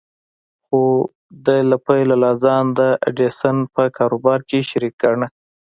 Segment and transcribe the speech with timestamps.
[0.65, 0.81] خو
[1.45, 5.27] ده له پيله لا ځان د ايډېسن په کاروبار کې شريک ګاڼه.